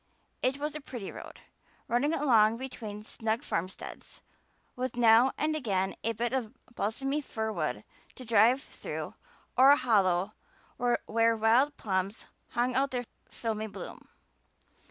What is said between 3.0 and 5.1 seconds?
snug farmsteads, with